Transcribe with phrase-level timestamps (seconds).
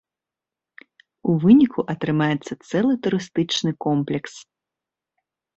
[1.33, 4.33] У выніку атрымаецца цэлы турыстычны комплекс.